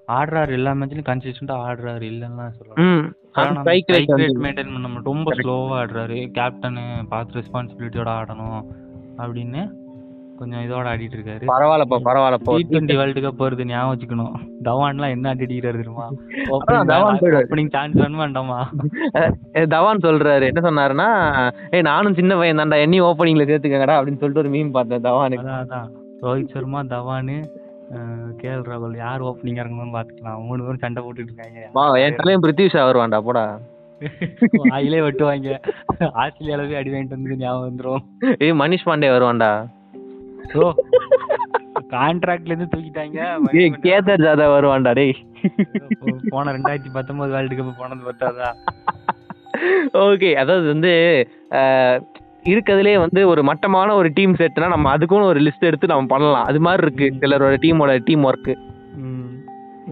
ஆடுறாரு 0.09 0.53
எல்லா 0.59 0.73
மேட்ச்லயும் 0.81 1.09
கன்சிஸ்டண்டா 1.09 1.55
ஆடுறாரு 1.69 2.05
இல்லைன்னா 2.11 2.45
சொல்லலாம் 2.59 3.65
மெயின்டைன் 3.69 4.75
பண்ண. 4.75 5.01
ரொம்ப 5.09 5.33
ஸ்லோவா 5.39 5.75
ஆடுறாரு. 5.81 6.19
கேப்டன் 6.37 6.79
பார்த்து 7.09 7.41
ரெஸ்பான்சிபிலிட்டியோட 7.41 8.11
ஆடணும் 8.21 8.61
அப்படின்னு 9.23 9.63
கொஞ்சம் 10.39 10.63
இதோட 10.65 10.87
ஆடிட்டு 10.93 11.17
இருக்காரு. 11.17 11.45
பரவாயில்லப்பா 11.51 11.99
பரவாயில்லப்பா 12.07 12.55
டி 12.57 12.65
டுவெண்ட்டி 12.71 12.97
வேர்ல்டு 12.99 13.21
கப் 13.27 13.43
வருது 13.45 13.67
ஞாபகம் 13.71 13.93
வச்சுக்கணும். 13.93 14.35
தவான்லாம் 14.67 15.15
என்ன 15.17 15.29
ஆடி 15.31 15.45
அடிக்கிறாரு 15.47 15.79
தெரியுமா? 15.81 16.07
தவான். 16.93 17.21
ஓப்பனிங் 17.43 17.71
சான்ஸ் 17.77 17.97
வேணுமா 18.03 18.23
வேண்டாமா? 18.25 18.59
தவான் 19.75 20.05
சொல்றாரு. 20.07 20.45
என்ன 20.51 20.63
சொன்னாருன்னா 20.69 21.09
ஏய் 21.77 21.87
நானும் 21.91 22.19
சின்ன 22.21 22.37
பையன் 22.41 22.61
தான்டா 22.63 22.81
என்னையும் 22.87 23.09
ஓப்பனிங்ல 23.11 23.47
சேர்த்துக்கங்கடா 23.53 23.97
அப்படின்னு 23.99 24.23
சொல்லிட்டு 24.23 24.45
ஒரு 24.45 24.53
மீம் 24.57 24.75
பார்த்தேன் 24.79 25.07
தவானுக்கு. 25.09 25.81
ரோஹித் 26.27 26.53
சர்மா 26.57 26.83
தவானு 26.95 27.39
கே 28.40 28.49
எல் 28.52 28.66
ராகுல் 28.71 28.95
யார் 29.05 29.25
ஓப்பனிங்கா 29.28 29.62
இருக்கணும்னு 29.62 29.97
பாத்துக்கலாம் 29.97 30.45
மூணு 30.47 30.64
பேரும் 30.64 30.83
சண்டை 30.85 31.00
போட்டுட்டு 31.05 31.33
இருக்காங்க. 31.33 31.61
என் 32.05 32.19
தலையும் 32.21 32.45
பிரித்திஷ் 32.45 32.78
வருவான்டா 32.81 33.21
போடா. 33.28 33.45
வாயிலே 34.62 34.99
வெட்டுவாங்க. 35.05 35.50
ஆஸ்திரேலியால 36.23 36.64
போய் 36.71 36.81
அடி 36.81 36.90
வாங்கிட்டு 36.95 37.16
வந்து 37.16 37.38
ஞாபகம் 37.43 37.69
வந்துரும். 37.69 38.02
ஏய் 38.47 38.59
மனிஷ் 38.62 38.88
பாண்டே 38.88 39.11
வருவான்டா. 39.14 39.50
ஸோ 40.52 40.64
கான்ட்ராக்ட்ல 41.95 42.52
இருந்து 42.52 42.73
தூக்கிட்டாங்க. 42.75 43.19
ஏய் 43.61 43.73
கேதர் 43.87 44.25
ஜாதவ் 44.26 44.55
வருவான்டா 44.57 44.93
டேய். 45.00 45.16
போன 46.35 46.52
ரெண்டாயிரத்தி 46.59 46.93
பத்தொன்பது 46.99 47.35
வேர்ல்டு 47.37 47.59
கப் 47.61 47.81
போனது 47.83 48.05
பத்தாதா? 48.11 48.50
ஓகே 50.07 50.31
அதாவது 50.35 50.66
வந்து 50.73 50.90
இருக்கறதுலே 52.47 52.99
வந்து 52.99 53.29
ஒரு 53.29 53.43
மட்டமான 53.43 53.95
ஒரு 53.95 54.09
டீம் 54.09 54.35
செட்னா 54.35 54.69
நம்ம 54.69 54.91
அதுக்குன்னு 54.91 55.26
ஒரு 55.26 55.41
லிஸ்ட் 55.41 55.69
எடுத்து 55.71 55.87
நம்ம 55.87 56.07
பண்ணலாம். 56.07 56.45
அது 56.45 56.61
மாதிரி 56.61 56.83
இருக்கு 56.83 57.07
சிலரோட 57.21 57.57
டீமோட 57.65 57.99
டீம் 58.05 58.25
ஒர்க் 58.25 58.50
ம். 58.97 59.23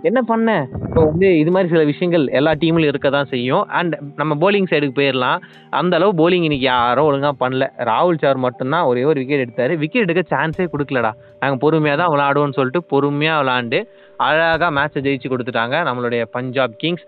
என்ன 0.02 0.23
பண்ண? 0.23 0.68
இப்போ 0.87 1.00
வந்து 1.04 1.38
இது 1.38 1.50
மாதிரி 1.50 1.68
சில 1.68 1.82
விஷயங்கள் 1.84 2.25
எல்லா 2.28 2.52
டீம்லயும் 2.52 2.92
இருக்க 2.92 3.11
தான் 3.11 3.25
செய்யும். 3.25 3.64
அண்ட் 3.68 3.94
நம்ம 4.16 4.32
போலிங் 4.34 4.68
சைடுக்கு 4.70 4.99
போயிடலாம் 5.00 5.38
அந்த 5.70 5.96
அளவு 5.96 6.12
போலிங் 6.20 6.46
இன்னைக்கு 6.49 6.66
யாரும் 6.66 7.08
ஒழுங்கா 7.11 7.30
பண்ணல. 7.40 7.66
ராகுல் 7.90 8.18
சார் 8.18 8.37
மட்டும்தான் 8.37 8.82
ஒரே 8.82 9.04
ஒரு 9.04 9.20
விக்கெட் 9.20 9.44
எடுத்தாரு. 9.46 9.76
விக்கெட் 9.78 10.11
எடுக்க 10.11 10.37
சான்ஸே 10.37 10.66
கொடுக்கலடா. 10.75 11.12
நாங்கள் 11.40 11.58
பொறுமையாக 11.58 12.02
தான் 12.02 12.12
விளாடுவோம்னு 12.14 12.52
சொல்லிட்டு 12.52 12.82
பொறுமையாக 12.84 13.42
விளாண்டு 13.42 13.80
அழகாக 14.16 14.70
மேட்சை 14.70 15.02
ஜெயிச்சு 15.06 15.30
கொடுத்துட்டாங்க 15.32 15.76
நம்மளுடைய 15.88 16.25
Punjab 16.30 16.76
kings 16.76 17.06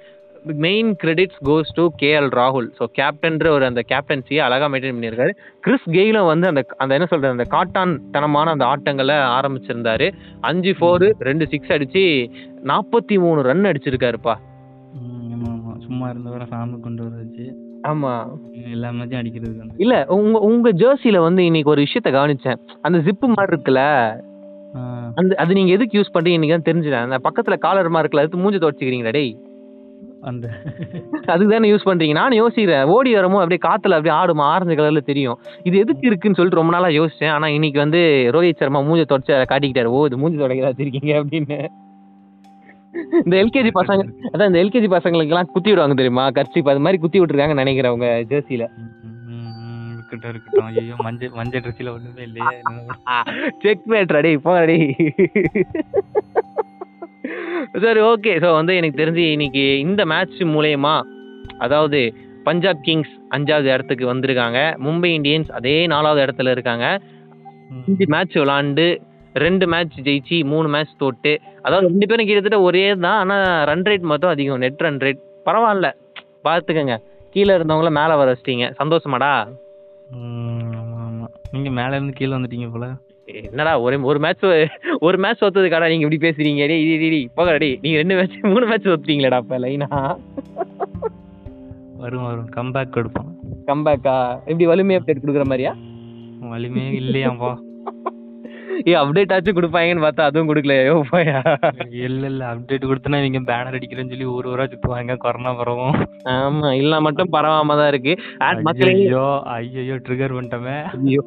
main 0.64 0.90
credits 1.02 1.38
goes 1.48 1.70
to 1.74 1.84
K L 2.02 2.28
ராகுல் 2.38 2.68
ஸோ 2.78 2.84
கேப்டன்ற 2.98 3.46
ஒரு 3.48 3.64
அந்த 3.66 3.82
கேப்டன்சியை 3.90 4.40
அழகாக 4.44 4.68
மெயின்டைன் 4.72 4.96
பண்ணியிருக்காரு. 4.96 5.32
கிறிஸ் 5.60 5.88
கெயிலும் 5.90 6.28
வந்து 6.30 6.46
அந்த 6.46 6.62
அந்த 6.76 6.94
என்ன 6.94 7.06
சொல்றது 7.06 7.36
அந்த 7.36 7.46
காட்டான் 7.54 7.94
தனமான 8.10 8.50
அந்த 8.50 8.64
ஆட்டங்களை 8.64 9.16
ஆரம்பிச்சிருந்தாரு. 9.38 10.08
அஞ்சு 10.40 10.74
ஃபோரு 10.80 11.08
ரெண்டு 11.18 11.46
சிக்ஸ் 11.46 11.72
அடிச்சு 11.76 12.04
நாற்பத்தி 12.72 13.18
மூணு 13.18 13.42
ரன் 13.42 13.70
அடிச்சிருக்காருப்பா. 13.72 14.36
சும்மா 15.86 16.06
இருந்தவரை 16.08 16.46
சாமி 16.52 16.76
கொண்டு 16.80 17.02
வர 17.04 17.14
வச்சு 17.22 17.44
ஆமா. 17.90 18.12
எல்லா 18.74 18.88
மேட்சும் 18.90 19.20
அடிக்கிறதுக்கு 19.20 19.62
வந்து. 19.62 19.76
இல்ல 19.76 20.06
உங்க 20.16 20.38
உங்க 20.38 20.70
ஜெர்சில 20.70 21.18
வந்து 21.18 21.42
இன்னைக்கு 21.44 21.70
ஒரு 21.70 21.84
விஷயத்த 21.86 22.10
கவனிச்சேன். 22.10 22.58
அந்த 22.82 22.98
ஜிப்பு 22.98 23.26
மாதிரி 23.34 23.52
இருக்குல்ல? 23.54 23.82
அந்த 25.20 25.34
அது 25.42 25.52
நீங்க 25.54 25.72
எதுக்கு 25.72 25.98
யூஸ் 25.98 26.12
பண்றீங்க 26.14 26.38
இன்னைக்கு 26.38 26.56
தான் 26.56 26.68
தெரிஞ்சுட்டேன் 26.68 27.06
அந்த 27.06 27.18
பக்கத்துல 27.26 27.56
காலர் 27.58 27.90
இருக்குல்ல 28.02 28.24
அது 28.26 28.42
மூஞ்சி 28.44 28.58
துவச்சிக்கிறீங்களா 28.58 29.10
டேய்? 29.10 29.32
அந்த 30.26 30.46
அதுக்கு 31.26 31.52
தானே 31.52 31.70
யூஸ் 31.72 31.88
பண்றீங்க? 31.88 32.12
நானும் 32.12 32.38
யோசிக்கிறேன். 32.38 32.82
ஓடி 32.94 33.14
வரமோ 33.14 33.38
அப்படியே 33.42 33.60
காத்துல 33.66 33.96
அப்படியே 33.96 34.14
ஆடுமா? 34.14 34.44
ஆரஞ்சு 34.52 34.74
கலர்ல 34.74 35.02
தெரியும். 35.02 35.38
இது 35.62 35.78
எதுக்கு 35.78 36.06
இருக்குன்னு 36.06 36.36
சொல்லிட்டு 36.36 36.60
ரொம்ப 36.62 36.72
நாளா 36.72 36.88
யோசிச்சேன். 36.98 37.30
ஆனா 37.30 37.48
இன்னைக்கு 37.48 37.78
வந்து 37.78 38.00
ரோஹித் 38.34 38.56
சர்மா 38.56 38.80
மூஞ்சி 38.80 39.04
தொடச்சு 39.04 39.34
காட்டிக்கிட்டாரு. 39.52 39.90
ஓ 39.96 40.06
இது 40.06 40.18
மூஞ்சி 40.18 40.38
தொடக்கிறா 40.42 40.70
வச்சிருக்கீங்க 40.70 41.12
அப்படின்னு. 41.20 41.58
இந்த 43.24 43.36
எல்கேஜி 43.36 43.70
பசங்க 43.74 44.02
அதான் 44.32 44.46
இந்த 44.46 44.60
எல்கேஜி 44.62 44.88
பசங்களுக்கு 44.92 45.34
எல்லாம் 45.34 45.50
குத்தி 45.52 45.70
விடுவாங்க 45.70 45.94
தெரியுமா? 45.94 46.30
கர்ச்சிப் 46.30 46.68
அது 46.68 46.80
மாதிரி 46.80 47.00
குத்தி 47.00 47.20
நினைக்கிறேன் 47.54 48.26
ஜெர்சில 48.28 48.66
ம், 48.76 48.90
ம், 49.02 49.50
ம், 49.64 49.92
இருக்கட்டும். 49.92 50.30
இருக்கட்டும் 50.30 50.64
ஐயோ 50.64 50.94
மஞ்சள் 50.98 51.30
மஞ்சள் 51.30 51.60
ட்ரெஸ்ஸில் 51.60 51.92
ஒண்ணுமே 51.92 52.22
இல்லையே. 52.22 52.56
செக் 53.62 53.84
மேட்ரா 53.88 54.20
டேய் 54.20 54.38
போங்க 54.38 54.64
டேய் 54.64 54.86
சரி 57.84 58.00
ஓகே 58.10 58.32
ஸோ 58.42 58.48
வந்து 58.52 58.72
எனக்கு 58.76 59.00
தெரிஞ்சு 59.02 59.24
இன்னைக்கு 59.34 59.64
இந்த 59.78 60.02
மேட்ச் 60.04 60.40
மூலயமா 60.54 60.94
அதாவது 61.58 62.00
பஞ்சாப் 62.44 62.82
கிங்ஸ் 62.86 63.14
அஞ்சாவது 63.28 63.68
இடத்துக்கு 63.74 64.04
வந்திருக்காங்க. 64.12 64.58
மும்பை 64.84 65.10
இந்தியன்ஸ் 65.18 65.50
அதே 65.58 65.76
நாலாவது 65.86 66.20
இடத்துல 66.26 66.50
இருக்காங்க. 66.50 66.86
அஞ்சு 67.86 68.06
மேட்ச் 68.14 68.36
விளாண்டு 68.40 68.86
ரெண்டு 69.44 69.66
மேட்ச் 69.66 69.96
ஜெயிச்சு 70.06 70.36
மூணு 70.44 70.68
மேட்ச் 70.74 70.92
தோட்டு 70.98 71.32
அதாவது 71.62 71.88
ரெண்டு 71.88 72.06
பேரும் 72.06 72.28
கிட்டத்தட்ட 72.28 72.60
ஒரே 72.60 72.84
தான். 72.94 73.18
ஆனால் 73.22 73.64
ரன் 73.70 73.86
ரேட் 73.88 74.10
மட்டும் 74.12 74.32
அதிகம். 74.34 74.62
நெட் 74.64 74.84
ரன் 74.86 75.02
ரேட் 75.06 75.22
பரவாயில்ல. 75.48 75.88
பார்த்துக்கங்க. 76.46 76.96
கீழே 77.34 77.54
இருந்தவங்கள 77.58 77.90
மேலே 78.00 78.14
வர 78.20 78.26
வச்சிட்டீங்க. 78.32 78.66
சந்தோஷமாடா? 78.80 79.32
நீங்கள் 81.54 81.74
ஆமா 81.78 81.96
இருந்து 81.98 82.18
கீழே 82.20 82.32
வந்துட்டீங்க 82.36 82.68
போல. 82.74 82.86
என்னடா 83.26 83.80
ஒரே 83.80 83.96
ஒரு 83.96 84.18
மேட்ச் 84.18 84.44
ஒரு 85.00 85.18
மேட்ச் 85.18 85.42
தோத்ததுக்காடா 85.42 85.88
நீங்க 85.88 86.06
இப்படி 86.06 86.18
பேசுறீங்க? 86.26 86.66
டேய், 86.66 86.98
டேய் 86.98 87.10
டேய் 87.10 87.30
போகடா 87.36 87.78
நீங்க 87.82 87.96
ரெண்டு 87.96 88.14
மேட்ச் 88.14 88.36
மூணு 88.42 88.66
மேட்ச் 88.66 88.86
தோத்துட்டீங்களேடா 88.86 89.38
அப்ப 89.42 89.58
லைனா 89.58 90.16
வரும் 91.96 92.24
வரும் 92.24 92.48
கம்பேக் 92.56 92.92
கொடுப்போம். 92.92 93.28
கம்பேக்கா 93.66 94.32
எப்படி 94.40 94.66
வலிமை 94.66 94.96
அப்டேட் 94.96 95.22
கொடுக்குற 95.24 95.44
மாதிரியா? 95.44 95.76
வலிமையே 96.52 96.90
இல்லையாம்பா. 97.02 97.50
ஏ 98.86 98.94
அப்டேட் 98.94 99.32
ஆச்சும் 99.34 99.56
கொடுப்பாங்கன்னு 99.58 100.04
பார்த்தா 100.04 100.20
அதுவும் 100.20 100.48
கொடுக்கலையோ. 100.50 100.96
போயா. 101.12 101.38
இல்ல 101.90 102.26
இல்ல 102.26 102.54
அப்டேட் 102.54 102.88
கொடுத்தனா 102.90 103.20
இவங்க 103.22 103.40
பேனர் 103.52 103.76
அடிக்கிறேன்னு 103.78 104.08
சொல்லி 104.08 104.24
ஊர் 104.24 104.46
ஊரா 104.46 104.66
சுத்துவாங்க 104.66 105.16
கொரோனா 105.16 105.52
பரவும். 105.52 105.96
ஆமா 106.24 106.72
இல்ல 106.72 107.00
மட்டும் 107.00 107.32
பரவாம 107.32 107.76
தான் 107.80 107.88
இருக்கு. 107.88 108.14
And 108.38 108.62
மக்களே 108.62 108.92
ஐயோ 108.92 109.26
ஐயோ 109.56 109.94
ட்ரிகர் 109.94 110.36
பண்ணிட்டோமே. 110.36 110.76
ஐயோ. 111.04 111.22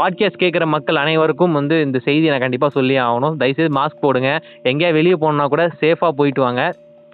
பாட்காஸ்ட் 0.00 0.42
கேட்குற 0.44 0.66
மக்கள் 0.66 0.96
அனைவருக்கும் 0.96 1.52
வந்து 1.52 1.80
இந்த 1.80 1.98
செய்தி 1.98 2.28
நான் 2.28 2.44
கண்டிப்பாக 2.46 2.72
சொல்லி 2.72 2.98
ஆகணும். 2.98 3.36
தயவுசெய்து 3.36 3.80
மாஸ்க் 3.80 4.04
போடுங்க. 4.06 4.40
எங்கேயா 4.62 4.92
வெளியே 4.92 5.14
போகணுன்னா 5.14 5.46
கூட 5.46 5.70
சேஃபாக 5.80 6.10
போயிட்டு 6.20 6.40
வாங்க. 6.40 6.62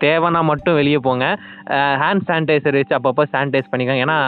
தேவைன்னா 0.01 0.41
மட்டும் 0.45 0.75
வெளியே 0.75 0.99
போங்க. 0.99 1.27
ஹேண்ட் 2.01 2.27
சானிடைசர் 2.29 2.79
வச்சு 2.79 2.97
அப்பப்போ 2.97 3.25
சானிடைஸ் 3.33 3.71
பண்ணிக்கோங்க. 3.71 4.05
ஏன்னா 4.07 4.19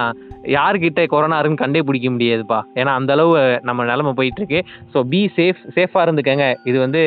யார்கிட்ட 0.54 1.06
கொரோனா 1.06 1.38
இருக்குன்னு 1.38 1.62
கண்டே 1.62 1.82
பிடிக்க 1.82 2.10
முடியாதுப்பா. 2.10 2.60
ஏன்னா 2.74 2.92
அந்த 2.98 3.12
அளவு 3.12 3.34
நம்ம 3.62 3.84
நிலமை 3.84 4.12
போயிட்டு 4.12 4.40
இருக்கு 4.42 4.60
ஸோ 4.94 5.00
பி 5.08 5.22
சேஃப் 5.36 5.62
சேஃபாக 5.76 6.06
இருந்துக்கங்க. 6.06 6.46
இது 6.64 6.78
வந்து 6.78 7.02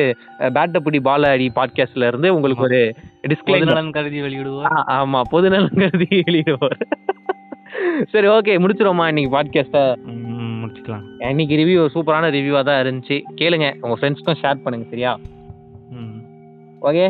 பேட்டப்புடி 0.56 1.00
பால 1.00 1.30
அடி 1.30 1.48
பாட்காஸ்ட்ல 1.56 2.06
இருந்து 2.06 2.34
உங்களுக்கு 2.34 2.66
ஒரு 2.66 2.80
பொதுநலன் 3.48 3.90
கருதி 3.90 4.20
வெளியிடுவோம் 4.20 4.66
ஆ, 4.70 4.76
ஆமா. 4.96 5.20
பொதுநலம் 5.30 5.80
கருதி 5.82 6.08
வெளியிடுவோம் 6.20 6.76
சரி 8.12 8.28
ஓகே 8.28 8.52
முடிச்சிருவோமா 8.58 9.06
இன்னைக்கு 9.08 9.34
பாட்காஸ்ட்டை 9.34 9.82
முடிச்சுக்கலாம். 10.60 11.04
இன்னைக்கு 11.30 11.54
ரிவ்யூ 11.56 11.80
சூப்பரான 11.94 12.30
ரிவ்யூவாக 12.30 12.64
தான் 12.64 12.80
இருந்துச்சு. 12.82 13.16
கேளுங்க. 13.40 13.66
உங்கள் 13.82 13.98
ஃப்ரெண்ட்ஸ்க்கும் 13.98 14.40
ஷேர் 14.40 14.62
பண்ணுங்க 14.62 14.86
சரியா? 14.90 15.12
ம். 15.92 16.16
ஓகே 16.82 17.04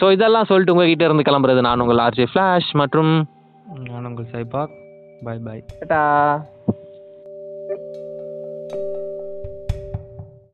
ஸோ 0.00 0.06
இதெல்லாம் 0.12 0.48
சொல்லிட்டு 0.48 0.74
உங்ககிட்ட 0.74 1.04
இருந்து 1.04 1.26
கிளம்புறது 1.28 1.60
நான் 1.60 1.80
உங்கள் 1.80 2.02
ஆர்ஜே 2.04 2.26
ஃப்ளாஷ் 2.30 2.70
மற்றும் 2.74 3.12
நான் 3.86 4.06
உங்கள் 4.06 4.30
சைபாக். 4.32 4.72
பாய் 5.24 5.40
பாய் 5.46 5.60
டாடா 5.80 6.02